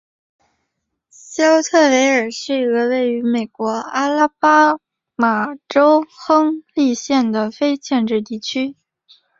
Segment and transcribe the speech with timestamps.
[1.11, 4.79] 肖特维尔是一个位于美国阿拉巴
[5.15, 8.75] 马州亨利县的非建制地区。